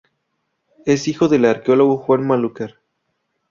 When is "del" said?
1.27-1.45